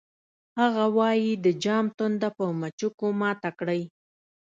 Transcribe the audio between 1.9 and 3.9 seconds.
تنده په مچکو ماته کړئ